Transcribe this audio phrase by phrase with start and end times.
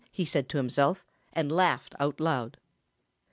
[0.11, 2.57] he said to himself and laughed aloud.